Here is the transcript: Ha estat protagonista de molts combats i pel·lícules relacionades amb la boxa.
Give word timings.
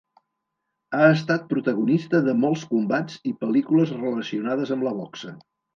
Ha 0.99 1.09
estat 1.17 1.45
protagonista 1.51 2.23
de 2.31 2.35
molts 2.47 2.65
combats 2.73 3.21
i 3.33 3.37
pel·lícules 3.47 3.97
relacionades 4.03 4.79
amb 4.79 4.91
la 4.91 5.01
boxa. 5.05 5.41